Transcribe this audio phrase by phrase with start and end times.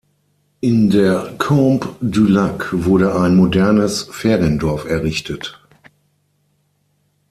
[0.61, 5.61] In der Combe du Lac wurde ein modernes Feriendorf errichtet.